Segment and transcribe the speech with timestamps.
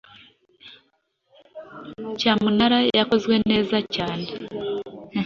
[2.19, 4.27] cyamunara yakozwe neza cyane